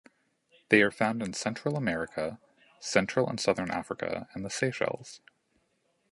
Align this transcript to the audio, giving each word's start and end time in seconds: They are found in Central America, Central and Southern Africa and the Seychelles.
They 0.69 0.81
are 0.81 0.89
found 0.89 1.21
in 1.21 1.33
Central 1.33 1.77
America, 1.77 2.39
Central 2.79 3.27
and 3.29 3.39
Southern 3.39 3.69
Africa 3.69 4.27
and 4.33 4.43
the 4.43 4.49
Seychelles. 4.49 5.21